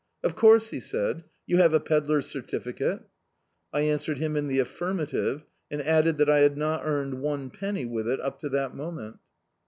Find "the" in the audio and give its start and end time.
4.47-4.57